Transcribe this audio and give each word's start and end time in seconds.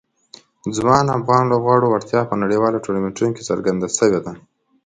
د 0.63 0.65
ځوان 0.77 1.05
افغان 1.17 1.43
لوبغاړو 1.51 1.91
وړتیا 1.91 2.21
په 2.29 2.35
نړیوالو 2.41 2.81
ټورنمنټونو 2.83 3.31
کې 3.35 3.47
څرګنده 3.49 3.87
شوې 3.97 4.19
ده. 4.25 4.31